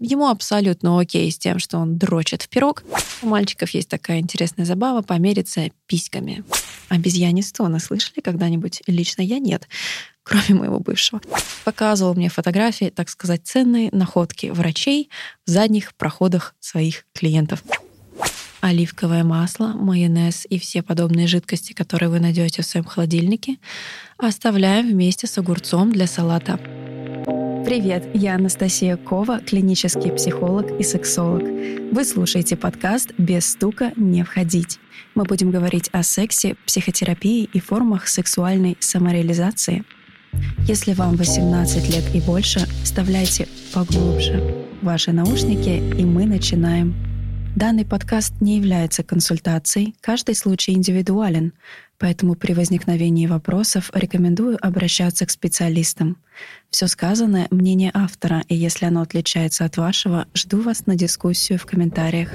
Ему 0.00 0.28
абсолютно 0.28 1.00
окей 1.00 1.30
с 1.30 1.38
тем, 1.38 1.58
что 1.58 1.78
он 1.78 1.98
дрочит 1.98 2.42
в 2.42 2.48
пирог. 2.48 2.84
У 3.22 3.26
мальчиков 3.26 3.70
есть 3.70 3.88
такая 3.88 4.20
интересная 4.20 4.64
забава 4.64 5.02
помериться 5.02 5.70
письками. 5.86 6.44
Обезьяне 6.88 7.42
стоны 7.42 7.80
слышали 7.80 8.20
когда-нибудь? 8.20 8.82
Лично 8.86 9.22
я 9.22 9.38
нет 9.38 9.68
кроме 10.28 10.60
моего 10.60 10.78
бывшего. 10.78 11.20
Показывал 11.64 12.14
мне 12.14 12.28
фотографии, 12.28 12.92
так 12.94 13.08
сказать, 13.08 13.42
ценные 13.44 13.88
находки 13.92 14.46
врачей 14.46 15.08
в 15.46 15.50
задних 15.50 15.94
проходах 15.94 16.54
своих 16.60 17.06
клиентов. 17.14 17.62
Оливковое 18.60 19.24
масло, 19.24 19.68
майонез 19.68 20.46
и 20.50 20.58
все 20.58 20.82
подобные 20.82 21.28
жидкости, 21.28 21.72
которые 21.72 22.10
вы 22.10 22.20
найдете 22.20 22.62
в 22.62 22.66
своем 22.66 22.84
холодильнике, 22.84 23.56
оставляем 24.18 24.88
вместе 24.88 25.26
с 25.26 25.38
огурцом 25.38 25.92
для 25.92 26.06
салата. 26.06 26.58
Привет, 27.64 28.08
я 28.14 28.34
Анастасия 28.34 28.96
Кова, 28.96 29.40
клинический 29.40 30.12
психолог 30.12 30.70
и 30.78 30.82
сексолог. 30.82 31.42
Вы 31.42 32.04
слушаете 32.04 32.56
подкаст 32.56 33.12
«Без 33.18 33.46
стука 33.46 33.92
не 33.96 34.22
входить». 34.22 34.78
Мы 35.14 35.24
будем 35.24 35.50
говорить 35.50 35.88
о 35.92 36.02
сексе, 36.02 36.56
психотерапии 36.66 37.48
и 37.52 37.60
формах 37.60 38.08
сексуальной 38.08 38.76
самореализации. 38.80 39.84
Если 40.66 40.92
вам 40.92 41.16
18 41.16 41.88
лет 41.88 42.14
и 42.14 42.20
больше, 42.20 42.60
вставляйте 42.82 43.48
поглубже 43.72 44.66
ваши 44.82 45.12
наушники, 45.12 45.82
и 45.98 46.04
мы 46.04 46.26
начинаем. 46.26 46.94
Данный 47.56 47.84
подкаст 47.84 48.34
не 48.40 48.56
является 48.58 49.02
консультацией, 49.02 49.96
каждый 50.00 50.36
случай 50.36 50.72
индивидуален, 50.72 51.52
поэтому 51.98 52.34
при 52.34 52.52
возникновении 52.52 53.26
вопросов 53.26 53.90
рекомендую 53.92 54.58
обращаться 54.60 55.26
к 55.26 55.30
специалистам. 55.30 56.16
Все 56.70 56.86
сказанное— 56.86 57.48
мнение 57.50 57.90
автора, 57.92 58.44
и 58.48 58.54
если 58.54 58.86
оно 58.86 59.02
отличается 59.02 59.64
от 59.64 59.76
вашего, 59.76 60.26
жду 60.34 60.62
вас 60.62 60.86
на 60.86 60.96
дискуссию 60.96 61.58
в 61.58 61.66
комментариях. 61.66 62.30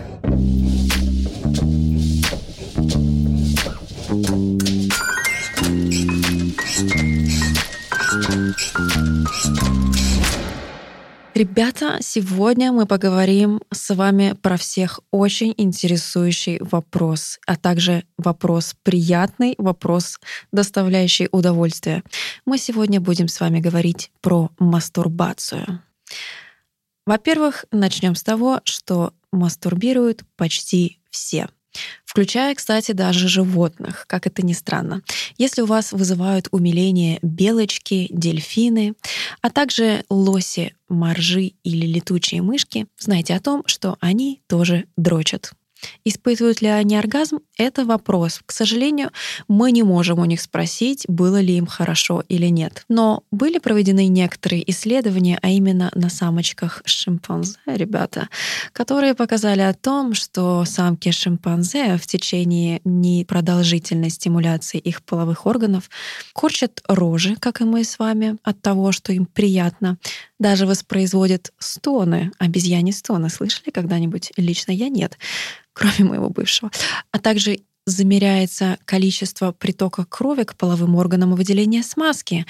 Ребята, 11.35 11.97
сегодня 11.99 12.71
мы 12.71 12.85
поговорим 12.85 13.59
с 13.71 13.95
вами 13.95 14.35
про 14.39 14.55
всех 14.55 14.99
очень 15.09 15.55
интересующий 15.57 16.59
вопрос, 16.59 17.39
а 17.47 17.55
также 17.55 18.03
вопрос 18.19 18.75
приятный, 18.83 19.55
вопрос, 19.57 20.19
доставляющий 20.51 21.29
удовольствие. 21.31 22.03
Мы 22.45 22.59
сегодня 22.59 23.01
будем 23.01 23.27
с 23.27 23.39
вами 23.39 23.59
говорить 23.59 24.11
про 24.21 24.51
мастурбацию. 24.59 25.81
Во-первых, 27.07 27.65
начнем 27.71 28.13
с 28.13 28.21
того, 28.21 28.61
что 28.63 29.11
мастурбируют 29.31 30.23
почти 30.35 30.99
все 31.09 31.49
включая, 32.13 32.53
кстати, 32.53 32.91
даже 32.91 33.27
животных, 33.27 34.05
как 34.07 34.27
это 34.27 34.45
ни 34.45 34.53
странно. 34.53 35.01
Если 35.39 35.63
у 35.63 35.65
вас 35.65 35.91
вызывают 35.91 36.47
умиление 36.51 37.17
белочки, 37.23 38.07
дельфины, 38.11 38.93
а 39.41 39.49
также 39.49 40.03
лоси, 40.11 40.75
моржи 40.87 41.53
или 41.63 41.87
летучие 41.87 42.43
мышки, 42.43 42.85
знайте 42.99 43.33
о 43.33 43.39
том, 43.39 43.63
что 43.65 43.97
они 43.99 44.43
тоже 44.47 44.85
дрочат. 44.95 45.53
Испытывают 46.05 46.61
ли 46.61 46.67
они 46.67 46.95
оргазм? 46.95 47.39
Это 47.57 47.85
вопрос. 47.85 48.41
К 48.45 48.51
сожалению, 48.51 49.11
мы 49.47 49.71
не 49.71 49.83
можем 49.83 50.19
у 50.19 50.25
них 50.25 50.41
спросить, 50.41 51.05
было 51.07 51.39
ли 51.39 51.57
им 51.57 51.65
хорошо 51.65 52.23
или 52.27 52.47
нет. 52.47 52.83
Но 52.89 53.23
были 53.31 53.59
проведены 53.59 54.07
некоторые 54.07 54.69
исследования, 54.71 55.39
а 55.41 55.49
именно 55.49 55.91
на 55.95 56.09
самочках 56.09 56.81
шимпанзе, 56.85 57.57
ребята, 57.65 58.29
которые 58.71 59.13
показали 59.13 59.61
о 59.61 59.73
том, 59.73 60.13
что 60.13 60.65
самки 60.65 61.11
шимпанзе 61.11 61.97
в 61.97 62.07
течение 62.07 62.81
непродолжительной 62.83 64.09
стимуляции 64.09 64.79
их 64.79 65.03
половых 65.03 65.45
органов 65.45 65.89
корчат 66.33 66.81
рожи, 66.87 67.35
как 67.39 67.61
и 67.61 67.65
мы 67.65 67.83
с 67.83 67.99
вами, 67.99 68.37
от 68.43 68.61
того, 68.61 68.91
что 68.91 69.13
им 69.13 69.25
приятно, 69.25 69.97
даже 70.39 70.65
воспроизводят 70.65 71.53
стоны, 71.59 72.31
обезьяне 72.39 72.91
стоны. 72.91 73.29
Слышали 73.29 73.69
когда-нибудь? 73.69 74.31
Лично 74.37 74.71
я 74.71 74.89
нет 74.89 75.17
кроме 75.73 76.09
моего 76.09 76.29
бывшего, 76.29 76.71
а 77.11 77.19
также 77.19 77.59
замеряется 77.85 78.77
количество 78.85 79.51
притока 79.51 80.05
крови 80.05 80.43
к 80.43 80.55
половым 80.55 80.95
органам 80.95 81.35
выделения 81.35 81.83
смазки. 81.83 82.45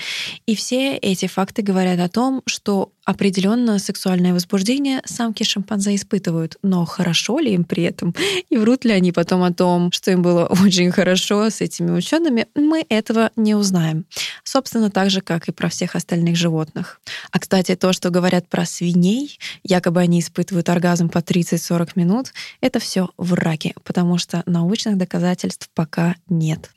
И 0.45 0.56
все 0.56 0.95
эти 0.95 1.28
факты 1.28 1.62
говорят 1.62 2.00
о 2.00 2.09
том, 2.09 2.44
что 2.45 2.93
определенно 3.06 3.80
сексуальное 3.80 4.34
возбуждение 4.34 5.02
самки 5.06 5.44
шимпанзе 5.44 5.96
испытывают, 5.96 6.58
но 6.62 6.86
хорошо 6.86 7.40
ли 7.40 7.53
им 7.53 7.64
при 7.64 7.84
этом? 7.84 8.16
И 8.50 8.58
врут 8.58 8.86
ли 8.86 8.91
они 8.91 9.12
потом 9.12 9.44
о 9.44 9.53
том, 9.53 9.91
что 9.91 10.12
им 10.12 10.22
было 10.22 10.46
очень 10.46 10.91
хорошо 10.91 11.50
с 11.50 11.62
этими 11.62 11.92
учеными, 11.92 12.47
мы 12.56 12.86
этого 12.90 13.31
не 13.36 13.56
узнаем. 13.56 14.06
Собственно, 14.44 14.90
так 14.90 15.09
же, 15.09 15.22
как 15.22 15.47
и 15.47 15.52
про 15.52 15.69
всех 15.69 15.96
остальных 15.96 16.36
животных. 16.36 17.02
А, 17.31 17.40
кстати, 17.40 17.75
то, 17.75 17.94
что 17.94 18.09
говорят 18.09 18.47
про 18.47 18.66
свиней, 18.66 19.38
якобы 19.63 20.02
они 20.02 20.19
испытывают 20.19 20.69
оргазм 20.69 21.09
по 21.09 21.19
30-40 21.19 21.92
минут, 21.96 22.34
это 22.62 22.80
все 22.80 23.09
враки, 23.18 23.74
потому 23.84 24.18
что 24.18 24.44
научных 24.46 24.97
доказательств 24.97 25.69
пока 25.74 26.16
нет. 26.30 26.69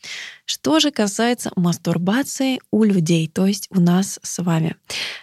Что 0.44 0.78
же 0.78 0.92
касается 0.92 1.50
мастурбации 1.56 2.60
у 2.70 2.84
людей, 2.84 3.26
то 3.26 3.46
есть 3.46 3.66
у 3.70 3.80
нас 3.80 4.20
с 4.22 4.40
вами. 4.40 4.76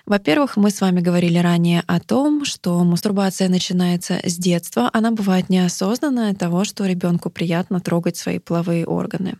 Во-первых, 0.05 0.57
мы 0.57 0.69
с 0.69 0.81
вами 0.81 0.92
говорили 1.01 1.37
ранее 1.37 1.83
о 1.87 1.99
том, 1.99 2.45
что 2.45 2.83
мастурбация 2.83 3.49
начинается 3.49 4.19
с 4.23 4.37
детства. 4.37 4.89
Она 4.93 5.11
бывает 5.11 5.49
неосознанная 5.49 6.33
того, 6.33 6.63
что 6.63 6.85
ребенку 6.85 7.29
приятно 7.29 7.79
трогать 7.79 8.17
свои 8.17 8.39
половые 8.39 8.85
органы. 8.85 9.35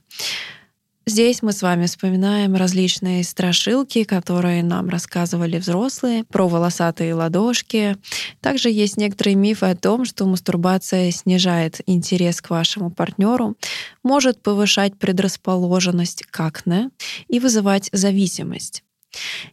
Здесь 1.06 1.41
мы 1.41 1.52
с 1.52 1.62
вами 1.62 1.86
вспоминаем 1.86 2.56
различные 2.56 3.25
страшилки, 3.25 4.06
которые 4.06 4.64
нам 4.64 4.88
рассказывали 4.88 5.58
взрослые 5.58 6.24
про 6.24 6.47
волосатые 6.47 7.14
ладошки. 7.14 7.97
Также 8.40 8.70
есть 8.70 8.96
некоторые 8.96 9.35
мифы 9.35 9.66
о 9.66 9.75
том, 9.75 10.06
что 10.06 10.25
мастурбация 10.25 11.12
снижает 11.12 11.81
интерес 11.88 12.41
к 12.41 12.50
вашему 12.50 12.90
партнеру, 12.90 13.58
может 14.02 14.41
повышать 14.41 14.97
предрасположенность 14.97 16.24
к 16.24 16.40
акне 16.40 16.90
и 17.28 17.41
вызывать 17.41 17.90
зависимость. 17.91 18.81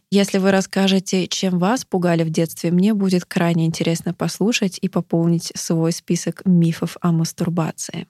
Если 0.09 0.37
вы 0.37 0.51
расскажете, 0.51 1.27
чем 1.27 1.59
вас 1.59 1.85
пугали 1.85 2.23
в 2.23 2.29
детстве, 2.29 2.71
мне 2.71 2.93
будет 2.93 3.25
крайне 3.25 3.65
интересно 3.65 4.13
послушать 4.13 4.77
и 4.81 4.89
пополнить 4.89 5.51
свой 5.55 5.91
список 5.91 6.41
мифов 6.45 6.97
о 7.01 7.11
мастурбации. 7.11 8.07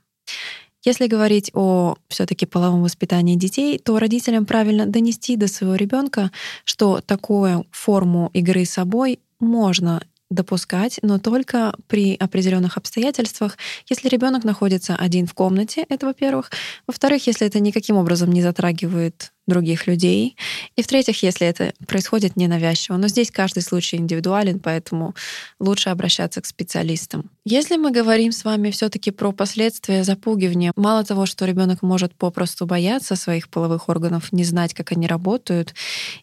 Если 0.84 1.06
говорить 1.06 1.52
о 1.54 1.96
все-таки 2.08 2.48
половом 2.48 2.82
воспитании 2.82 3.36
детей, 3.36 3.78
то 3.78 4.00
родителям 4.00 4.48
правильно 4.48 4.88
донести 4.88 5.36
до 5.36 5.48
своего 5.48 5.76
ребенка, 5.76 6.32
что 6.64 7.02
такую 7.02 7.68
форму 7.72 8.32
игры 8.34 8.66
с 8.66 8.72
собой 8.72 9.20
можно 9.40 10.02
допускать, 10.32 10.98
но 11.04 11.20
только 11.20 11.76
при 11.88 12.16
определенных 12.16 12.78
обстоятельствах, 12.78 13.58
если 13.90 14.08
ребенок 14.08 14.44
находится 14.44 14.96
один 14.96 15.28
в 15.28 15.34
комнате, 15.34 15.86
это 15.90 16.08
во-первых. 16.08 16.50
Во-вторых, 16.88 17.28
если 17.28 17.46
это 17.46 17.60
никаким 17.60 17.98
образом 17.98 18.32
не 18.32 18.42
затрагивает 18.42 19.34
других 19.48 19.88
людей. 19.88 20.38
И 20.76 20.84
в-третьих, 20.84 21.24
если 21.24 21.48
это 21.48 21.74
происходит 21.88 22.36
ненавязчиво. 22.36 22.98
Но 22.98 23.08
здесь 23.08 23.32
каждый 23.32 23.64
случай 23.64 23.98
индивидуален, 23.98 24.60
поэтому 24.60 25.16
лучше 25.60 25.90
обращаться 25.90 26.42
к 26.42 26.46
специалистам. 26.46 27.30
Если 27.44 27.78
мы 27.78 27.92
говорим 27.92 28.32
с 28.32 28.46
вами 28.46 28.70
все-таки 28.72 29.12
про 29.12 29.32
последствия 29.32 30.04
запугивания, 30.04 30.72
мало 30.76 31.04
того, 31.04 31.26
что 31.26 31.46
ребенок 31.46 31.82
может 31.82 32.14
попросту 32.14 32.66
бояться 32.66 33.16
своих 33.16 33.50
половых 33.50 33.90
органов, 33.90 34.32
не 34.32 34.44
знать, 34.44 34.74
как 34.74 34.92
они 34.92 35.08
работают, 35.08 35.74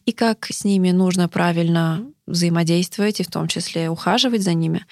и 0.06 0.12
как 0.12 0.47
с 0.50 0.65
ними 0.65 0.91
нужно 0.91 1.29
правильно 1.29 2.06
взаимодействовать 2.29 3.21
и 3.21 3.25
в 3.25 3.29
том 3.29 3.49
числе 3.49 3.89
ухаживать 3.89 4.43
за 4.43 4.55
ними. 4.55 4.87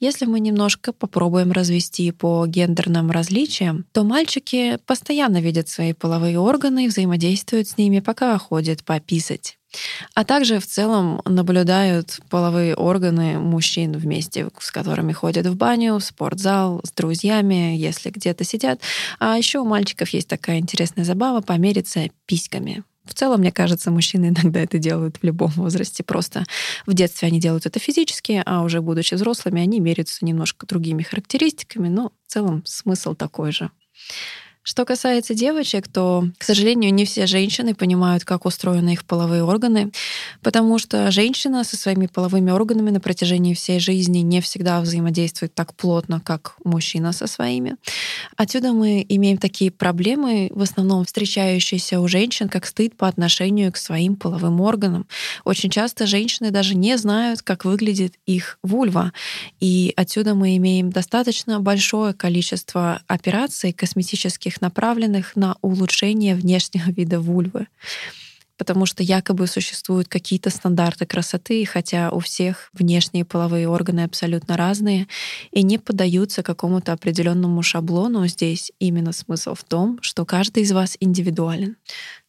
Если 0.00 0.26
мы 0.26 0.40
немножко 0.40 0.92
попробуем 0.92 1.52
развести 1.52 2.10
по 2.10 2.46
гендерным 2.46 3.10
различиям, 3.10 3.86
то 3.92 4.04
мальчики 4.04 4.78
постоянно 4.86 5.40
видят 5.40 5.68
свои 5.68 5.92
половые 5.92 6.38
органы 6.38 6.84
и 6.84 6.88
взаимодействуют 6.88 7.68
с 7.70 7.78
ними, 7.78 8.00
пока 8.00 8.36
ходят 8.38 8.84
пописать. 8.84 9.56
А 10.14 10.24
также 10.24 10.58
в 10.58 10.66
целом 10.66 11.20
наблюдают 11.24 12.18
половые 12.28 12.74
органы 12.74 13.38
мужчин 13.38 13.92
вместе, 13.92 14.48
с 14.58 14.70
которыми 14.70 15.12
ходят 15.12 15.46
в 15.46 15.56
баню, 15.56 15.98
в 15.98 16.04
спортзал, 16.04 16.80
с 16.84 16.90
друзьями, 16.90 17.76
если 17.76 18.10
где-то 18.10 18.44
сидят. 18.44 18.80
А 19.18 19.36
еще 19.36 19.60
у 19.60 19.64
мальчиков 19.64 20.08
есть 20.08 20.28
такая 20.28 20.58
интересная 20.58 21.04
забава 21.04 21.40
помериться 21.40 22.10
письками. 22.26 22.82
В 23.04 23.14
целом, 23.14 23.40
мне 23.40 23.52
кажется, 23.52 23.90
мужчины 23.90 24.26
иногда 24.36 24.60
это 24.60 24.78
делают 24.78 25.18
в 25.18 25.24
любом 25.24 25.50
возрасте. 25.50 26.02
Просто 26.02 26.44
в 26.86 26.94
детстве 26.94 27.28
они 27.28 27.40
делают 27.40 27.66
это 27.66 27.78
физически, 27.78 28.42
а 28.44 28.62
уже 28.62 28.80
будучи 28.80 29.14
взрослыми, 29.14 29.62
они 29.62 29.80
меряются 29.80 30.24
немножко 30.24 30.66
другими 30.66 31.02
характеристиками, 31.02 31.88
но 31.88 32.12
в 32.26 32.32
целом 32.32 32.62
смысл 32.64 33.14
такой 33.14 33.52
же. 33.52 33.70
Что 34.62 34.84
касается 34.84 35.34
девочек, 35.34 35.88
то, 35.88 36.26
к 36.36 36.44
сожалению, 36.44 36.92
не 36.92 37.06
все 37.06 37.26
женщины 37.26 37.74
понимают, 37.74 38.26
как 38.26 38.44
устроены 38.44 38.92
их 38.92 39.06
половые 39.06 39.42
органы, 39.42 39.90
потому 40.42 40.78
что 40.78 41.10
женщина 41.10 41.64
со 41.64 41.78
своими 41.78 42.06
половыми 42.06 42.50
органами 42.50 42.90
на 42.90 43.00
протяжении 43.00 43.54
всей 43.54 43.80
жизни 43.80 44.18
не 44.18 44.42
всегда 44.42 44.82
взаимодействует 44.82 45.54
так 45.54 45.74
плотно, 45.74 46.20
как 46.20 46.56
мужчина 46.62 47.12
со 47.12 47.26
своими. 47.26 47.76
Отсюда 48.36 48.74
мы 48.74 49.04
имеем 49.08 49.38
такие 49.38 49.70
проблемы, 49.70 50.50
в 50.54 50.60
основном 50.60 51.06
встречающиеся 51.06 51.98
у 51.98 52.06
женщин, 52.06 52.50
как 52.50 52.66
стыд 52.66 52.94
по 52.98 53.08
отношению 53.08 53.72
к 53.72 53.78
своим 53.78 54.14
половым 54.14 54.60
органам. 54.60 55.06
Очень 55.44 55.70
часто 55.70 56.06
женщины 56.06 56.50
даже 56.50 56.74
не 56.74 56.98
знают, 56.98 57.40
как 57.40 57.64
выглядит 57.64 58.12
их 58.26 58.58
вульва. 58.62 59.14
И 59.58 59.94
отсюда 59.96 60.34
мы 60.34 60.58
имеем 60.58 60.90
достаточно 60.90 61.60
большое 61.60 62.12
количество 62.12 63.00
операций 63.06 63.72
косметических 63.72 64.49
таких 64.50 64.60
направленных 64.60 65.36
на 65.36 65.56
улучшение 65.62 66.34
внешнего 66.34 66.90
вида 66.96 67.20
вульвы. 67.20 67.66
Потому 68.56 68.84
что 68.84 69.02
якобы 69.02 69.46
существуют 69.46 70.08
какие-то 70.08 70.50
стандарты 70.50 71.06
красоты, 71.06 71.64
хотя 71.64 72.10
у 72.10 72.18
всех 72.18 72.68
внешние 72.74 73.24
половые 73.24 73.66
органы 73.66 74.04
абсолютно 74.04 74.56
разные 74.56 75.06
и 75.50 75.62
не 75.62 75.78
поддаются 75.78 76.42
какому-то 76.42 76.92
определенному 76.92 77.62
шаблону. 77.62 78.26
Здесь 78.26 78.70
именно 78.78 79.12
смысл 79.12 79.54
в 79.54 79.64
том, 79.64 79.98
что 80.02 80.26
каждый 80.26 80.64
из 80.64 80.72
вас 80.72 80.98
индивидуален. 81.00 81.76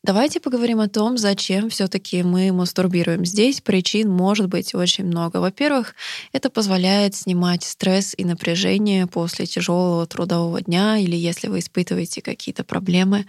Давайте 0.04 0.40
поговорим 0.40 0.80
о 0.80 0.90
том, 0.90 1.16
зачем 1.16 1.70
все-таки 1.70 2.24
мы 2.24 2.52
мастурбируем. 2.52 3.24
Здесь 3.24 3.62
причин 3.62 4.10
может 4.10 4.48
быть 4.48 4.74
очень 4.74 5.06
много. 5.06 5.38
Во-первых, 5.38 5.94
это 6.32 6.50
позволяет 6.50 7.14
снимать 7.14 7.64
стресс 7.64 8.16
и 8.18 8.26
напряжение 8.26 9.06
после 9.06 9.46
тяжелого 9.46 10.08
трудового 10.08 10.60
дня 10.60 10.98
или 10.98 11.16
если 11.16 11.50
вы 11.50 11.60
испытываете 11.60 12.24
какие-то 12.24 12.64
проблемы. 12.64 13.28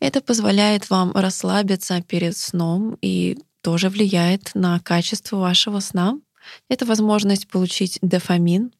Это 0.00 0.20
позволяет 0.20 0.90
вам 0.90 1.12
расслабиться 1.12 2.02
перед 2.02 2.36
сном 2.36 2.98
и 3.00 3.38
тоже 3.62 3.88
влияет 3.88 4.50
на 4.54 4.80
качество 4.80 5.36
вашего 5.36 5.78
сна. 5.78 6.18
Это 6.68 6.84
возможность 6.84 7.46
получить 7.46 7.98
дофамин. 8.02 8.72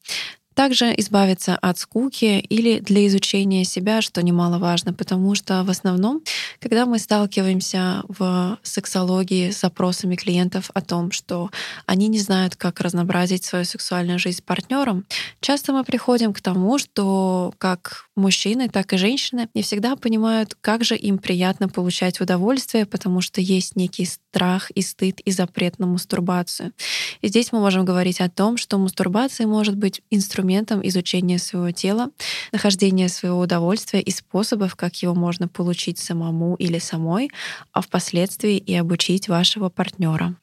Также 0.59 0.93
избавиться 0.97 1.57
от 1.57 1.79
скуки 1.79 2.41
или 2.41 2.81
для 2.81 3.07
изучения 3.07 3.65
себя, 3.65 4.03
что 4.03 4.25
немаловажно, 4.25 4.93
потому 4.93 5.37
что 5.37 5.63
в 5.63 5.71
основном, 5.71 6.21
когда 6.59 6.85
мы 6.85 6.99
сталкиваемся 6.99 8.03
в 8.09 8.59
сексологии 8.65 9.53
с 9.53 9.61
запросами 9.61 10.17
клиентов 10.17 10.73
о 10.75 10.81
том, 10.81 11.13
что 11.13 11.51
они 11.87 12.09
не 12.09 12.19
знают, 12.19 12.57
как 12.57 12.81
разнообразить 12.81 13.45
свою 13.45 13.65
сексуальную 13.65 14.19
жизнь 14.19 14.39
с 14.39 14.41
партнером, 14.41 15.07
часто 15.41 15.73
мы 15.73 15.85
приходим 15.85 16.33
к 16.33 16.41
тому, 16.41 16.79
что 16.79 17.55
как 17.59 18.09
мужчины, 18.17 18.69
так 18.69 18.93
и 18.93 18.97
женщины 18.97 19.49
не 19.55 19.63
всегда 19.63 19.95
понимают, 19.95 20.57
как 20.61 20.83
же 20.83 20.97
им 20.97 21.19
приятно 21.19 21.69
получать 21.69 22.21
удовольствие, 22.21 22.85
потому 22.85 23.21
что 23.21 23.41
есть 23.41 23.77
некий 23.77 24.07
страх 24.07 24.73
и 24.73 24.83
стыд 24.83 25.21
и 25.21 25.31
запрет 25.31 25.79
на 25.79 25.87
мастурбацию. 25.87 26.73
И 27.21 27.29
здесь 27.29 27.53
мы 27.53 27.61
можем 27.61 27.85
говорить 27.85 28.21
о 28.21 28.29
том, 28.29 28.57
что 28.57 28.77
мастурбация 28.77 29.47
может 29.47 29.77
быть 29.77 30.03
инструментом 30.11 30.48
изучения 30.57 31.39
своего 31.39 31.71
тела, 31.71 32.11
нахождения 32.53 33.09
своего 33.09 33.41
удовольствия 33.41 34.01
и 34.01 34.11
способов, 34.11 34.77
как 34.77 34.97
его 35.03 35.15
можно 35.15 35.49
получить 35.49 35.99
самому 35.99 36.55
или 36.57 36.79
самой, 36.79 37.31
а 37.73 37.81
впоследствии 37.81 38.57
и 38.57 38.75
обучить 38.75 39.29
вашего 39.29 39.69
партнера. 39.69 40.37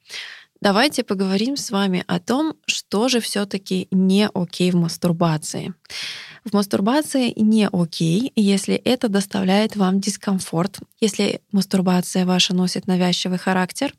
Давайте 0.62 1.04
поговорим 1.04 1.58
с 1.58 1.70
вами 1.70 2.04
о 2.08 2.20
том, 2.20 2.56
что 2.66 3.10
же 3.10 3.20
все-таки 3.20 3.88
не 3.92 4.30
окей 4.34 4.72
в 4.72 4.76
мастурбации. 4.76 5.74
В 6.46 6.54
мастурбации 6.54 7.34
не 7.36 7.68
окей, 7.72 8.32
если 8.36 8.76
это 8.76 9.10
доставляет 9.10 9.76
вам 9.76 10.00
дискомфорт, 10.00 10.78
если 11.02 11.42
мастурбация 11.52 12.24
ваша 12.24 12.54
носит 12.54 12.86
навязчивый 12.86 13.40
характер, 13.40 13.96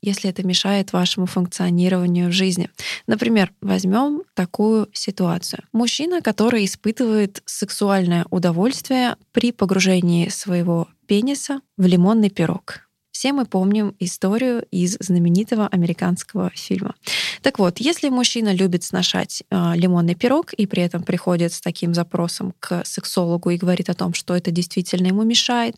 если 0.00 0.30
это 0.30 0.42
мешает 0.42 0.94
вашему 0.94 1.26
функционированию 1.26 2.30
в 2.30 2.32
жизни. 2.32 2.70
Например, 3.06 3.52
возьмем 3.60 4.22
такую 4.32 4.88
ситуацию. 4.94 5.64
Мужчина, 5.74 6.22
который 6.22 6.64
испытывает 6.64 7.42
сексуальное 7.44 8.24
удовольствие 8.30 9.16
при 9.32 9.52
погружении 9.52 10.30
своего 10.30 10.88
пениса 11.06 11.60
в 11.76 11.84
лимонный 11.84 12.30
пирог. 12.30 12.88
Все 13.10 13.34
мы 13.34 13.44
помним 13.44 13.94
историю 13.98 14.64
из 14.70 14.96
знаменитого 15.00 15.66
американского 15.66 16.50
фильма. 16.54 16.94
Так 17.42 17.58
вот, 17.58 17.78
если 17.78 18.08
мужчина 18.08 18.52
любит 18.52 18.84
сношать 18.84 19.42
э, 19.50 19.72
лимонный 19.74 20.14
пирог 20.14 20.52
и 20.52 20.66
при 20.66 20.82
этом 20.82 21.02
приходит 21.02 21.52
с 21.52 21.60
таким 21.60 21.94
запросом 21.94 22.54
к 22.60 22.84
сексологу 22.84 23.50
и 23.50 23.56
говорит 23.56 23.88
о 23.88 23.94
том, 23.94 24.14
что 24.14 24.36
это 24.36 24.50
действительно 24.50 25.08
ему 25.08 25.22
мешает, 25.22 25.76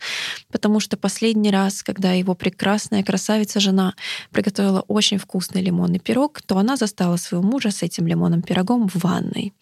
потому 0.50 0.80
что 0.80 0.96
последний 0.96 1.50
раз, 1.50 1.82
когда 1.82 2.12
его 2.12 2.34
прекрасная 2.34 3.02
красавица 3.02 3.60
жена 3.60 3.94
приготовила 4.30 4.84
очень 4.88 5.18
вкусный 5.18 5.62
лимонный 5.62 6.00
пирог, 6.00 6.42
то 6.42 6.58
она 6.58 6.76
застала 6.76 7.16
своего 7.16 7.46
мужа 7.46 7.70
с 7.70 7.82
этим 7.82 8.06
лимонным 8.06 8.42
пирогом 8.42 8.88
в 8.88 8.96
ванной. 8.96 9.52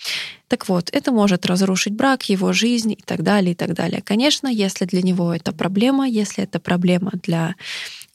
Так 0.49 0.69
вот, 0.69 0.91
это 0.93 1.13
может 1.13 1.47
разрушить 1.47 1.93
брак, 1.95 2.29
его 2.29 2.53
жизнь 2.53 2.93
и 2.93 3.03
так 3.05 3.23
далее, 3.23 3.53
и 3.53 3.55
так 3.55 3.73
далее. 3.75 4.03
Конечно, 4.03 4.49
если 4.49 4.85
для 4.85 5.01
него 5.01 5.33
это 5.33 5.53
проблема, 5.53 6.09
если 6.09 6.43
это 6.43 6.59
проблема 6.59 7.13
для 7.23 7.55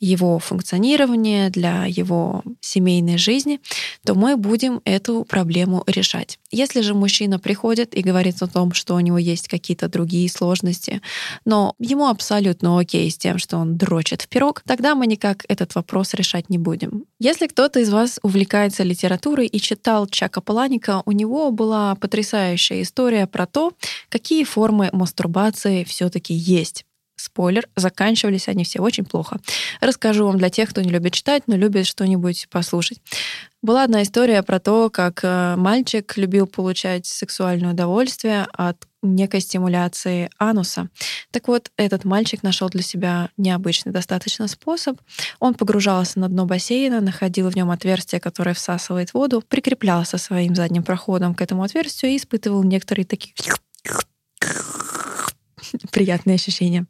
его 0.06 0.40
функционирования, 0.40 1.50
для 1.50 1.86
его 1.86 2.44
семейной 2.62 3.18
жизни, 3.18 3.60
то 4.06 4.14
мы 4.14 4.38
будем 4.38 4.82
эту 4.86 5.26
проблему 5.26 5.84
решать. 5.88 6.40
Если 6.52 6.82
же 6.82 6.94
мужчина 6.94 7.40
приходит 7.40 7.96
и 7.96 8.02
говорит 8.02 8.42
о 8.42 8.48
том, 8.48 8.74
что 8.74 8.96
у 8.96 9.00
него 9.00 9.18
есть 9.18 9.48
какие-то 9.48 9.88
другие 9.88 10.30
сложности, 10.30 11.02
но 11.44 11.74
ему 11.80 12.08
абсолютно 12.08 12.80
окей 12.80 13.10
с 13.10 13.18
тем, 13.18 13.40
что 13.40 13.58
он 13.58 13.78
дрочит 13.78 14.22
в 14.22 14.28
пирог, 14.28 14.62
тогда 14.66 14.94
мы 14.96 15.08
никак 15.08 15.44
этот 15.48 15.74
вопрос 15.76 16.14
решать 16.14 16.50
не 16.50 16.58
будем. 16.58 17.06
Если 17.20 17.48
кто-то 17.48 17.80
из 17.80 17.90
вас 17.90 18.20
увлекается 18.22 18.84
литературой 18.84 19.48
и 19.48 19.60
читал 19.60 20.06
Чака 20.08 20.42
Паланика, 20.42 21.02
у 21.06 21.12
него 21.12 21.52
была 21.52 21.96
потрясающая 21.96 22.84
история 22.84 23.26
про 23.26 23.48
то, 23.48 23.74
какие 24.10 24.44
формы 24.44 24.90
мастурбации 24.94 25.84
все-таки 25.84 26.34
есть. 26.34 26.86
Спойлер, 27.26 27.68
заканчивались 27.76 28.48
они 28.48 28.64
все 28.64 28.80
очень 28.80 29.04
плохо. 29.04 29.40
Расскажу 29.82 30.28
вам 30.28 30.38
для 30.38 30.52
тех, 30.52 30.70
кто 30.70 30.82
не 30.82 30.92
любит 30.92 31.14
читать, 31.14 31.44
но 31.48 31.56
любит 31.56 31.88
что-нибудь 31.88 32.48
послушать. 32.52 33.02
Была 33.64 33.84
одна 33.84 34.04
история 34.04 34.44
про 34.44 34.60
то, 34.60 34.92
как 34.92 35.22
э, 35.24 35.56
мальчик 35.58 36.18
любил 36.18 36.46
получать 36.46 37.08
сексуальное 37.08 37.72
удовольствие 37.72 38.46
от 38.54 38.78
некой 39.02 39.40
стимуляции 39.40 40.30
ануса. 40.38 40.90
Так 41.32 41.48
вот, 41.48 41.72
этот 41.78 42.06
мальчик 42.06 42.44
нашел 42.44 42.70
для 42.70 42.84
себя 42.84 43.30
необычный 43.38 43.92
достаточно 43.92 44.48
способ. 44.48 45.02
Он 45.40 45.56
погружался 45.56 46.20
на 46.20 46.30
дно 46.30 46.46
бассейна, 46.46 47.02
находил 47.02 47.50
в 47.50 47.56
нем 47.56 47.72
отверстие, 47.72 48.22
которое 48.22 48.54
всасывает 48.54 49.16
воду, 49.16 49.42
прикреплялся 49.42 50.20
своим 50.20 50.54
задним 50.54 50.84
проходом 50.84 51.34
к 51.34 51.42
этому 51.42 51.64
отверстию 51.64 52.12
и 52.12 52.18
испытывал 52.18 52.62
некоторые 52.62 53.06
такие 53.06 53.34
приятные 55.92 56.36
ощущения. 56.36 56.86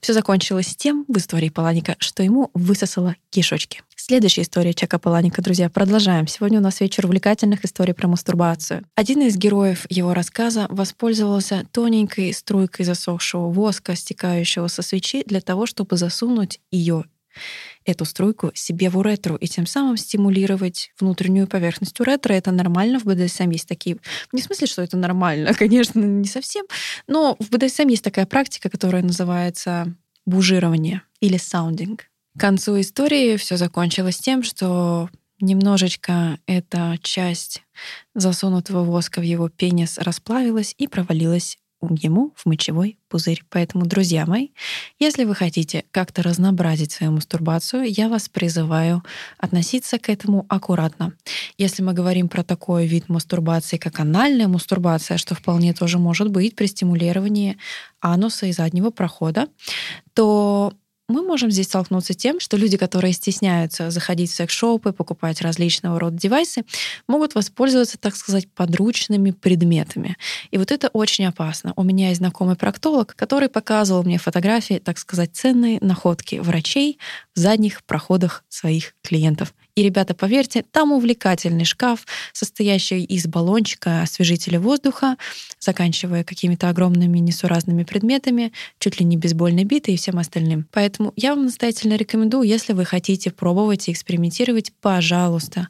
Все 0.00 0.12
закончилось 0.12 0.74
тем 0.76 1.04
в 1.08 1.16
истории 1.18 1.48
Паланика, 1.48 1.96
что 1.98 2.22
ему 2.22 2.50
высосало 2.54 3.16
кишочки. 3.30 3.82
Следующая 3.96 4.42
история 4.42 4.72
Чака 4.72 4.98
Паланика, 4.98 5.42
друзья, 5.42 5.68
продолжаем. 5.68 6.26
Сегодня 6.26 6.60
у 6.60 6.62
нас 6.62 6.80
вечер 6.80 7.04
увлекательных 7.06 7.64
историй 7.64 7.94
про 7.94 8.08
мастурбацию. 8.08 8.84
Один 8.94 9.22
из 9.22 9.36
героев 9.36 9.86
его 9.90 10.14
рассказа 10.14 10.66
воспользовался 10.70 11.66
тоненькой 11.72 12.32
струйкой 12.32 12.86
засохшего 12.86 13.50
воска, 13.50 13.94
стекающего 13.96 14.68
со 14.68 14.82
свечи, 14.82 15.22
для 15.26 15.40
того, 15.40 15.66
чтобы 15.66 15.96
засунуть 15.96 16.60
ее 16.70 17.04
эту 17.84 18.04
струйку 18.04 18.50
себе 18.54 18.90
в 18.90 18.98
уретру 18.98 19.36
и 19.36 19.46
тем 19.46 19.66
самым 19.66 19.96
стимулировать 19.96 20.92
внутреннюю 20.98 21.46
поверхность 21.46 21.98
уретры. 22.00 22.34
Это 22.34 22.50
нормально, 22.52 22.98
в 22.98 23.04
БДСМ 23.04 23.50
есть 23.50 23.68
такие... 23.68 23.96
Не 24.32 24.42
в 24.42 24.44
смысле, 24.44 24.66
что 24.66 24.82
это 24.82 24.96
нормально, 24.96 25.54
конечно, 25.58 26.00
не 26.00 26.28
совсем, 26.28 26.66
но 27.06 27.36
в 27.38 27.50
БДСМ 27.50 27.88
есть 27.88 28.04
такая 28.04 28.26
практика, 28.26 28.68
которая 28.68 29.02
называется 29.02 29.94
бужирование 30.26 31.02
или 31.20 31.36
саундинг. 31.36 32.06
К 32.36 32.40
концу 32.40 32.80
истории 32.80 33.36
все 33.36 33.56
закончилось 33.56 34.18
тем, 34.18 34.42
что 34.42 35.08
немножечко 35.40 36.38
эта 36.46 36.98
часть 37.02 37.62
засунутого 38.14 38.84
воска 38.84 39.20
в 39.20 39.24
его 39.24 39.48
пенис 39.48 39.98
расплавилась 39.98 40.74
и 40.78 40.86
провалилась 40.86 41.58
ему 41.80 42.32
в 42.36 42.46
мочевой 42.46 42.98
пузырь. 43.08 43.42
Поэтому, 43.50 43.86
друзья 43.86 44.26
мои, 44.26 44.48
если 44.98 45.24
вы 45.24 45.34
хотите 45.34 45.84
как-то 45.90 46.22
разнообразить 46.22 46.92
свою 46.92 47.12
мастурбацию, 47.12 47.84
я 47.84 48.08
вас 48.08 48.28
призываю 48.28 49.04
относиться 49.38 49.98
к 49.98 50.08
этому 50.08 50.46
аккуратно. 50.48 51.12
Если 51.56 51.82
мы 51.82 51.92
говорим 51.92 52.28
про 52.28 52.42
такой 52.42 52.86
вид 52.86 53.08
мастурбации, 53.08 53.76
как 53.76 54.00
анальная 54.00 54.48
мастурбация, 54.48 55.18
что 55.18 55.34
вполне 55.34 55.72
тоже 55.72 55.98
может 55.98 56.30
быть 56.30 56.56
при 56.56 56.66
стимулировании 56.66 57.58
ануса 58.00 58.46
и 58.46 58.52
заднего 58.52 58.90
прохода, 58.90 59.48
то 60.14 60.72
мы 61.08 61.22
можем 61.22 61.50
здесь 61.50 61.66
столкнуться 61.66 62.12
с 62.12 62.16
тем, 62.16 62.38
что 62.38 62.56
люди, 62.56 62.76
которые 62.76 63.14
стесняются 63.14 63.90
заходить 63.90 64.30
в 64.30 64.34
секс-шопы, 64.34 64.92
покупать 64.92 65.40
различного 65.40 65.98
рода 65.98 66.16
девайсы, 66.16 66.64
могут 67.06 67.34
воспользоваться, 67.34 67.96
так 67.96 68.14
сказать, 68.14 68.46
подручными 68.52 69.30
предметами. 69.30 70.16
И 70.50 70.58
вот 70.58 70.70
это 70.70 70.88
очень 70.88 71.26
опасно. 71.26 71.72
У 71.76 71.82
меня 71.82 72.08
есть 72.08 72.18
знакомый 72.18 72.56
проктолог, 72.56 73.14
который 73.16 73.48
показывал 73.48 74.02
мне 74.02 74.18
фотографии, 74.18 74.82
так 74.84 74.98
сказать, 74.98 75.30
ценные 75.32 75.78
находки 75.80 76.36
врачей 76.36 76.98
в 77.34 77.38
задних 77.38 77.82
проходах 77.84 78.44
своих 78.48 78.94
клиентов. 79.02 79.54
И, 79.78 79.82
ребята, 79.84 80.12
поверьте, 80.12 80.64
там 80.72 80.90
увлекательный 80.90 81.64
шкаф, 81.64 82.04
состоящий 82.32 83.04
из 83.04 83.28
баллончика 83.28 84.02
освежителя 84.02 84.58
воздуха, 84.58 85.16
заканчивая 85.60 86.24
какими-то 86.24 86.68
огромными 86.68 87.18
несуразными 87.20 87.84
предметами, 87.84 88.52
чуть 88.80 88.98
ли 88.98 89.06
не 89.06 89.16
бейсбольной 89.16 89.62
битой 89.62 89.94
и 89.94 89.96
всем 89.96 90.18
остальным. 90.18 90.66
Поэтому 90.72 91.12
я 91.14 91.36
вам 91.36 91.44
настоятельно 91.44 91.94
рекомендую, 91.94 92.42
если 92.42 92.72
вы 92.72 92.84
хотите 92.84 93.30
пробовать 93.30 93.88
и 93.88 93.92
экспериментировать, 93.92 94.72
пожалуйста, 94.80 95.68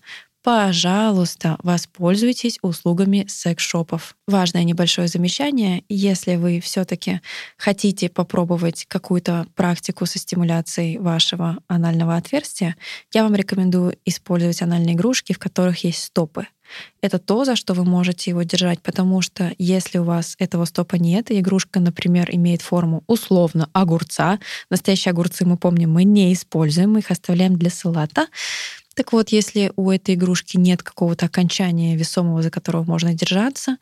пожалуйста, 0.48 1.58
воспользуйтесь 1.62 2.58
услугами 2.62 3.26
секс-шопов. 3.28 4.16
Важное 4.26 4.64
небольшое 4.64 5.06
замечание. 5.06 5.84
Если 5.90 6.36
вы 6.36 6.60
все-таки 6.60 7.20
хотите 7.58 8.08
попробовать 8.08 8.86
какую-то 8.88 9.46
практику 9.54 10.06
со 10.06 10.18
стимуляцией 10.18 10.96
вашего 10.96 11.58
анального 11.68 12.16
отверстия, 12.16 12.76
я 13.12 13.24
вам 13.24 13.34
рекомендую 13.34 13.98
использовать 14.06 14.62
анальные 14.62 14.94
игрушки, 14.94 15.34
в 15.34 15.38
которых 15.38 15.84
есть 15.84 16.02
стопы. 16.02 16.46
Это 17.02 17.18
то, 17.18 17.44
за 17.44 17.54
что 17.54 17.74
вы 17.74 17.84
можете 17.84 18.30
его 18.30 18.42
держать, 18.42 18.80
потому 18.80 19.20
что 19.20 19.52
если 19.58 19.98
у 19.98 20.04
вас 20.04 20.34
этого 20.38 20.64
стопа 20.64 20.96
нет, 20.96 21.30
и 21.30 21.40
игрушка, 21.40 21.78
например, 21.78 22.30
имеет 22.32 22.62
форму 22.62 23.04
условно 23.06 23.68
огурца, 23.74 24.38
настоящие 24.70 25.10
огурцы, 25.10 25.44
мы 25.44 25.58
помним, 25.58 25.92
мы 25.92 26.04
не 26.04 26.32
используем, 26.32 26.92
мы 26.92 27.00
их 27.00 27.10
оставляем 27.10 27.56
для 27.56 27.70
салата, 27.70 28.28
так 28.98 29.12
вот, 29.12 29.28
если 29.28 29.72
у 29.76 29.92
этой 29.92 30.16
игрушки 30.16 30.56
нет 30.56 30.82
какого-то 30.82 31.26
окончания 31.26 31.94
весомого, 31.94 32.42
за 32.42 32.50
которого 32.50 32.82
можно 32.82 33.14
держаться, 33.14 33.76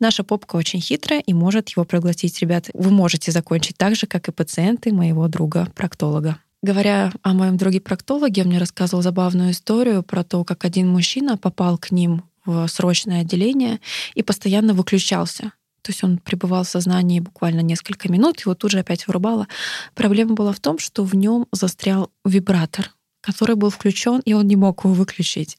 наша 0.00 0.24
попка 0.24 0.56
очень 0.56 0.80
хитрая 0.80 1.20
и 1.20 1.34
может 1.34 1.68
его 1.68 1.84
проглотить. 1.84 2.40
Ребята, 2.40 2.70
вы 2.72 2.90
можете 2.90 3.32
закончить 3.32 3.76
так 3.76 3.96
же, 3.96 4.06
как 4.06 4.28
и 4.28 4.32
пациенты 4.32 4.90
моего 4.90 5.28
друга-проктолога. 5.28 6.38
Говоря 6.62 7.12
о 7.20 7.34
моем 7.34 7.58
друге-проктологе, 7.58 8.40
он 8.40 8.48
мне 8.48 8.56
рассказывал 8.56 9.02
забавную 9.02 9.50
историю 9.50 10.02
про 10.02 10.24
то, 10.24 10.42
как 10.42 10.64
один 10.64 10.88
мужчина 10.88 11.36
попал 11.36 11.76
к 11.76 11.90
ним 11.90 12.22
в 12.46 12.66
срочное 12.66 13.20
отделение 13.20 13.78
и 14.14 14.22
постоянно 14.22 14.72
выключался. 14.72 15.52
То 15.82 15.90
есть 15.90 16.02
он 16.02 16.16
пребывал 16.16 16.64
в 16.64 16.68
сознании 16.68 17.20
буквально 17.20 17.60
несколько 17.60 18.10
минут, 18.10 18.40
его 18.40 18.54
тут 18.54 18.70
же 18.70 18.78
опять 18.78 19.06
вырубало. 19.06 19.48
Проблема 19.94 20.32
была 20.32 20.54
в 20.54 20.60
том, 20.60 20.78
что 20.78 21.04
в 21.04 21.14
нем 21.14 21.46
застрял 21.52 22.10
вибратор 22.24 22.90
который 23.22 23.56
был 23.56 23.70
включен, 23.70 24.20
и 24.24 24.34
он 24.34 24.46
не 24.46 24.56
мог 24.56 24.84
его 24.84 24.92
выключить. 24.92 25.56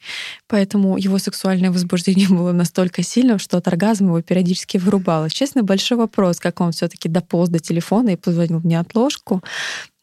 Поэтому 0.47 0.97
его 0.97 1.17
сексуальное 1.17 1.71
возбуждение 1.71 2.27
было 2.29 2.51
настолько 2.51 3.01
сильным, 3.01 3.39
что 3.39 3.57
от 3.57 3.67
оргазма 3.67 4.09
его 4.09 4.21
периодически 4.21 4.77
вырубало. 4.77 5.29
Честно, 5.29 5.63
большой 5.63 5.97
вопрос, 5.97 6.39
как 6.39 6.61
он 6.61 6.71
все-таки 6.71 7.09
дополз 7.09 7.49
до 7.49 7.59
телефона 7.59 8.09
и 8.09 8.15
позвонил 8.15 8.59
мне 8.59 8.79
отложку. 8.79 9.41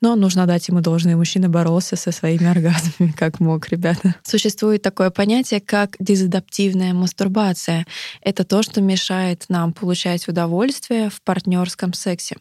Но 0.01 0.17
нужно 0.17 0.47
дать 0.47 0.67
ему 0.69 0.81
должное. 0.81 1.15
Мужчина 1.17 1.51
боролся 1.51 1.95
со 1.97 2.11
своими 2.11 2.47
оргазмами, 2.47 3.13
как 3.17 3.39
мог, 3.39 3.69
ребята. 3.69 4.15
Существует 4.23 4.81
такое 4.81 5.11
понятие, 5.11 5.61
как 5.61 5.97
дезадаптивная 5.99 6.95
мастурбация. 6.95 7.87
Это 8.23 8.45
то, 8.45 8.63
что 8.63 8.81
мешает 8.81 9.45
нам 9.49 9.75
получать 9.75 10.27
удовольствие 10.27 11.11
в 11.11 11.21
партнерском 11.21 11.93
сексе. 11.93 12.37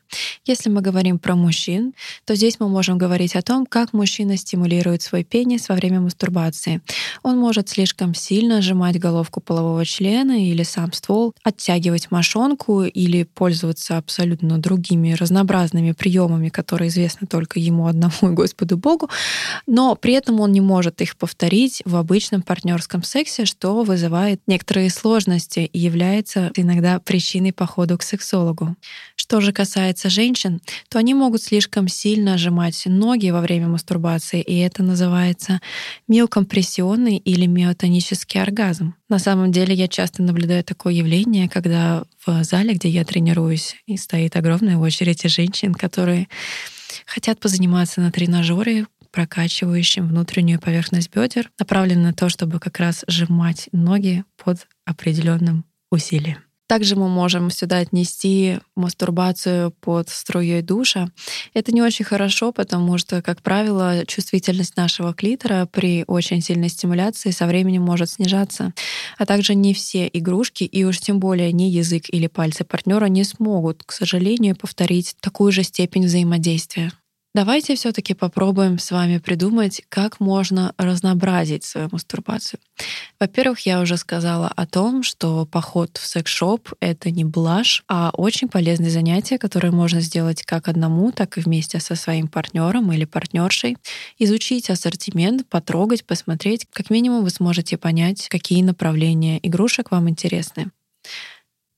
Если 0.45 0.69
мы 0.69 0.81
говорим 0.81 1.19
про 1.19 1.35
мужчин, 1.35 1.93
то 2.25 2.35
здесь 2.35 2.59
мы 2.59 2.69
можем 2.69 2.97
говорить 2.97 3.35
о 3.35 3.41
том, 3.41 3.65
как 3.65 3.91
мужчина 3.91 4.37
стимулирует 4.37 5.01
свой 5.01 5.25
пенис 5.25 5.67
во 5.67 5.75
время 5.75 5.99
мастурбации. 5.99 6.81
Он 7.23 7.37
может 7.37 7.67
слишком 7.67 8.13
сильно 8.13 8.61
сжимать 8.61 8.99
головку 8.99 9.41
полового 9.41 9.83
члена 9.83 10.45
или 10.49 10.63
сам 10.63 10.93
ствол, 10.93 11.33
оттягивать 11.43 12.09
мошонку 12.09 12.83
или 12.83 13.23
пользоваться 13.23 13.97
абсолютно 13.97 14.57
другими 14.59 15.11
разнообразными 15.11 15.91
приемами, 15.91 16.47
которые 16.47 16.87
известны 16.87 17.27
только 17.27 17.48
только 17.49 17.59
ему 17.59 17.87
одному 17.87 18.13
и 18.21 18.35
Господу 18.35 18.77
Богу, 18.77 19.09
но 19.65 19.95
при 19.95 20.13
этом 20.13 20.39
он 20.39 20.51
не 20.51 20.61
может 20.61 21.01
их 21.01 21.17
повторить 21.17 21.81
в 21.85 21.95
обычном 21.95 22.41
партнерском 22.41 23.03
сексе, 23.03 23.45
что 23.45 23.83
вызывает 23.83 24.41
некоторые 24.47 24.89
сложности 24.89 25.59
и 25.59 25.79
является 25.79 26.51
иногда 26.55 26.99
причиной 26.99 27.51
походу 27.53 27.97
к 27.97 28.03
сексологу. 28.03 28.75
Что 29.15 29.41
же 29.41 29.51
касается 29.51 30.09
женщин, 30.09 30.61
то 30.89 30.99
они 30.99 31.13
могут 31.13 31.41
слишком 31.41 31.87
сильно 31.87 32.37
сжимать 32.37 32.83
ноги 32.85 33.31
во 33.31 33.41
время 33.41 33.67
мастурбации, 33.67 34.41
и 34.41 34.59
это 34.59 34.83
называется 34.83 35.59
миокомпрессионный 36.07 37.17
или 37.17 37.47
миотонический 37.47 38.41
оргазм. 38.41 38.93
На 39.09 39.17
самом 39.17 39.51
деле 39.51 39.73
я 39.73 39.87
часто 39.87 40.21
наблюдаю 40.21 40.63
такое 40.63 40.93
явление, 40.93 41.49
когда 41.49 42.03
в 42.25 42.43
зале, 42.43 42.73
где 42.73 42.89
я 42.89 43.03
тренируюсь, 43.03 43.75
и 43.87 43.97
стоит 43.97 44.35
огромная 44.35 44.77
очередь 44.77 45.23
женщин, 45.23 45.73
которые 45.73 46.27
хотят 47.05 47.39
позаниматься 47.39 48.01
на 48.01 48.11
тренажере, 48.11 48.87
прокачивающем 49.11 50.07
внутреннюю 50.07 50.59
поверхность 50.59 51.13
бедер, 51.13 51.51
направленном 51.59 52.03
на 52.03 52.13
то, 52.13 52.29
чтобы 52.29 52.59
как 52.59 52.79
раз 52.79 53.03
сжимать 53.07 53.69
ноги 53.71 54.23
под 54.37 54.67
определенным 54.85 55.65
усилием. 55.91 56.48
Также 56.69 56.95
мы 56.95 57.09
можем 57.09 57.49
сюда 57.49 57.79
отнести 57.79 58.59
мастурбацию 58.75 59.71
под 59.81 60.07
струей 60.09 60.61
душа. 60.61 61.09
Это 61.55 61.71
не 61.71 61.81
очень 61.81 62.05
хорошо, 62.05 62.51
потому 62.51 62.99
что, 62.99 63.23
как 63.23 63.41
правило, 63.41 64.05
чувствительность 64.05 64.77
нашего 64.77 65.15
клитора 65.15 65.67
при 65.71 66.03
очень 66.05 66.43
сильной 66.43 66.69
стимуляции 66.69 67.31
со 67.31 67.47
временем 67.47 67.81
может 67.81 68.11
снижаться. 68.11 68.75
А 69.17 69.25
также 69.25 69.55
не 69.55 69.73
все 69.73 70.07
игрушки, 70.13 70.63
и 70.63 70.83
уж 70.83 70.99
тем 70.99 71.19
более 71.19 71.51
не 71.53 71.71
язык 71.71 72.03
или 72.07 72.27
пальцы 72.27 72.63
партнера 72.63 73.07
не 73.07 73.23
смогут, 73.23 73.81
к 73.83 73.91
сожалению, 73.91 74.55
повторить 74.55 75.15
такую 75.21 75.51
же 75.51 75.63
степень 75.63 76.05
взаимодействия. 76.05 76.91
Давайте 77.39 77.75
все-таки 77.75 78.13
попробуем 78.13 78.79
с 78.79 78.91
вами 78.91 79.17
придумать, 79.17 79.81
как 79.87 80.19
можно 80.19 80.73
разнообразить 80.77 81.63
свою 81.63 81.87
мастурбацию. 81.89 82.59
Во-первых, 83.17 83.61
я 83.61 83.79
уже 83.79 83.95
сказала 83.95 84.49
о 84.49 84.67
том, 84.67 85.03
что 85.03 85.45
поход 85.45 85.95
в 85.95 86.05
секс-шоп— 86.05 86.73
это 86.81 87.11
не 87.11 87.23
блажь, 87.23 87.85
а 87.87 88.09
очень 88.13 88.49
полезное 88.49 88.89
занятие, 88.89 89.37
которое 89.37 89.71
можно 89.71 90.01
сделать 90.01 90.43
как 90.43 90.67
одному, 90.67 91.13
так 91.13 91.37
и 91.37 91.39
вместе 91.39 91.79
со 91.79 91.95
своим 91.95 92.27
партнером 92.27 92.91
или 92.91 93.05
партнершей. 93.05 93.77
Изучить 94.17 94.69
ассортимент, 94.69 95.47
потрогать, 95.47 96.03
посмотреть. 96.03 96.67
Как 96.73 96.89
минимум 96.89 97.23
вы 97.23 97.29
сможете 97.29 97.77
понять, 97.77 98.27
какие 98.27 98.61
направления 98.63 99.39
игрушек 99.41 99.91
вам 99.91 100.09
интересны. 100.09 100.71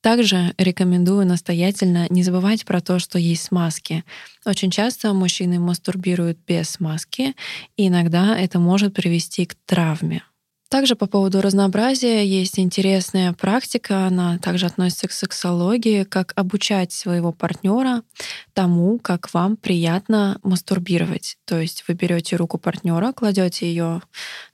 Также 0.02 0.56
рекомендую 0.58 1.28
настоятельно 1.28 2.08
не 2.10 2.24
забывать 2.24 2.66
про 2.66 2.82
то, 2.82 2.98
что 2.98 3.20
есть 3.20 3.44
смазки. 3.44 4.04
Очень 4.46 4.72
часто 4.72 5.14
мужчины 5.14 5.60
мастурбируют 5.60 6.40
без 6.48 6.72
смазки, 6.72 7.36
и 7.78 7.88
иногда 7.88 8.38
это 8.38 8.60
может 8.60 8.96
привести 8.96 9.46
к 9.46 9.56
травме. 9.66 10.24
Также 10.72 10.96
по 10.96 11.06
поводу 11.06 11.42
разнообразия 11.42 12.26
есть 12.26 12.58
интересная 12.58 13.34
практика, 13.34 14.06
она 14.08 14.38
также 14.38 14.68
относится 14.68 15.10
к 15.10 15.12
сексологии, 15.12 16.06
как 16.06 16.32
обучать 16.38 16.94
своего 16.94 17.34
партнера 17.34 18.04
тому, 18.54 18.98
как 18.98 19.34
вам 19.34 19.58
приятно 19.58 20.40
мастурбировать. 20.44 21.36
То 21.44 21.60
есть 21.60 21.84
вы 21.90 21.94
берете 21.96 22.38
руку 22.38 22.58
партнера, 22.58 23.12
кладете 23.12 23.68
ее 23.68 24.02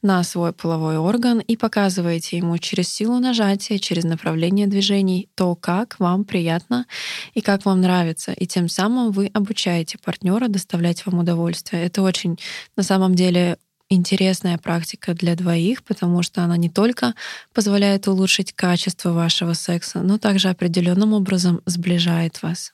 на 0.01 0.23
свой 0.23 0.53
половой 0.53 0.97
орган 0.97 1.37
и 1.37 1.55
показываете 1.55 2.37
ему 2.37 2.57
через 2.57 2.89
силу 2.89 3.19
нажатия, 3.19 3.77
через 3.77 4.03
направление 4.03 4.65
движений 4.65 5.29
то, 5.35 5.53
как 5.53 5.99
вам 5.99 6.25
приятно 6.25 6.87
и 7.35 7.41
как 7.41 7.63
вам 7.63 7.81
нравится. 7.81 8.31
И 8.31 8.47
тем 8.47 8.69
самым 8.69 9.11
вы 9.11 9.29
обучаете 9.35 9.99
партнера 10.03 10.47
доставлять 10.47 11.05
вам 11.05 11.19
удовольствие. 11.19 11.85
Это 11.85 12.01
очень 12.01 12.39
на 12.75 12.81
самом 12.81 13.13
деле 13.13 13.59
интересная 13.89 14.57
практика 14.57 15.13
для 15.13 15.35
двоих, 15.35 15.83
потому 15.83 16.23
что 16.23 16.43
она 16.43 16.57
не 16.57 16.69
только 16.69 17.13
позволяет 17.53 18.07
улучшить 18.07 18.53
качество 18.53 19.11
вашего 19.11 19.53
секса, 19.53 20.01
но 20.01 20.17
также 20.17 20.49
определенным 20.49 21.13
образом 21.13 21.61
сближает 21.65 22.41
вас. 22.41 22.73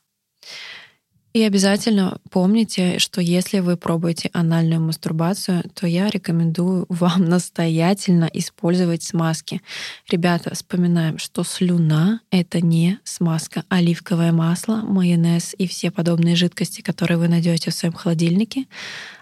И 1.34 1.42
обязательно 1.42 2.20
помните, 2.30 3.00
что 3.00 3.20
если 3.20 3.58
вы 3.58 3.75
пробуете 3.75 4.30
анальную 4.34 4.80
мастурбацию, 4.80 5.63
то 5.74 5.88
я 5.88 6.08
рекомендую 6.08 6.86
вам 6.90 7.25
настоятельно 7.30 8.30
использовать 8.32 9.02
смазки. 9.02 9.63
Ребята, 10.12 10.54
вспоминаем, 10.54 11.18
что 11.18 11.44
слюна— 11.44 12.22
это 12.32 12.62
не 12.62 13.00
смазка. 13.04 13.63
Оливковое 13.70 14.32
масло, 14.32 14.75
майонез 14.84 15.56
и 15.58 15.68
все 15.68 15.90
подобные 15.90 16.36
жидкости, 16.36 16.82
которые 16.82 17.18
вы 17.18 17.28
найдете 17.28 17.72
в 17.72 17.74
своем 17.74 17.94
холодильнике, 17.94 18.66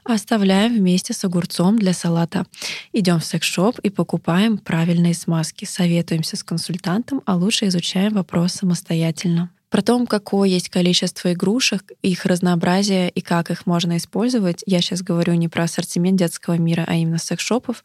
оставляем 0.03 0.75
вместе 0.75 1.13
с 1.13 1.23
огурцом 1.23 1.79
для 1.79 1.93
салата. 1.93 2.45
Идем 2.91 3.21
в 3.21 3.25
секс-шоп 3.25 3.79
и 3.79 3.89
покупаем 3.89 4.57
правильные 4.57 5.13
смазки. 5.13 5.63
Советуемся 5.63 6.35
с 6.35 6.43
консультантом, 6.43 7.21
а 7.25 7.37
лучше 7.37 7.67
изучаем 7.67 8.15
вопрос 8.15 8.51
самостоятельно. 8.51 9.49
Про 9.71 9.81
то, 9.81 10.05
какое 10.05 10.49
есть 10.49 10.67
количество 10.67 11.31
игрушек, 11.31 11.93
их 12.01 12.25
разнообразие 12.25 13.09
и 13.09 13.21
как 13.21 13.49
их 13.49 13.65
можно 13.65 13.95
использовать, 13.95 14.63
я 14.65 14.81
сейчас 14.81 15.01
говорю 15.01 15.33
не 15.35 15.47
про 15.47 15.63
ассортимент 15.63 16.19
детского 16.19 16.57
мира, 16.57 16.83
а 16.85 16.95
именно 16.95 17.17
секс-шопов, 17.17 17.81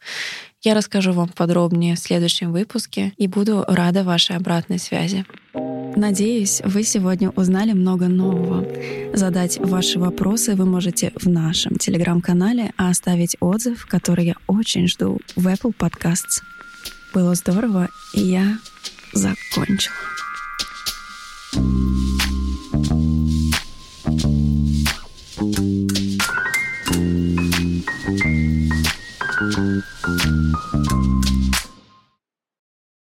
я 0.63 0.75
расскажу 0.75 1.13
вам 1.13 1.29
подробнее 1.29 1.95
в 1.95 1.99
следующем 1.99 2.51
выпуске 2.51 3.13
и 3.15 3.27
буду 3.27 3.63
рада 3.65 4.03
вашей 4.03 4.35
обратной 4.35 4.79
связи. 4.79 5.25
Надеюсь, 5.95 6.61
вы 6.65 6.83
сегодня 6.83 7.29
узнали 7.29 7.71
много 7.71 8.07
нового. 8.07 8.67
Задать 9.13 9.57
ваши 9.57 9.97
вопросы 9.97 10.55
вы 10.55 10.65
можете 10.65 11.13
в 11.15 11.27
нашем 11.29 11.77
телеграм-канале, 11.77 12.73
а 12.75 12.89
оставить 12.89 13.37
отзыв, 13.39 13.85
который 13.85 14.25
я 14.25 14.35
очень 14.47 14.89
жду 14.89 15.19
в 15.37 15.47
Apple 15.47 15.73
Podcasts. 15.73 16.43
Было 17.13 17.33
здорово, 17.33 17.87
и 18.13 18.19
я 18.19 18.59
закончила. 19.13 20.16
Thank 21.57 21.71
you. 21.71 21.96